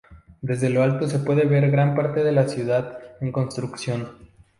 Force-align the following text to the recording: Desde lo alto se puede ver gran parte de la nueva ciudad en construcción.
Desde 0.41 0.71
lo 0.71 0.81
alto 0.81 1.07
se 1.07 1.19
puede 1.19 1.45
ver 1.45 1.69
gran 1.69 1.93
parte 1.95 2.21
de 2.23 2.31
la 2.31 2.41
nueva 2.45 2.49
ciudad 2.55 2.97
en 3.21 3.31
construcción. 3.31 4.07